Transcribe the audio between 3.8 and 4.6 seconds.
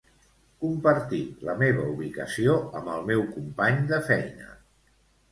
de feina.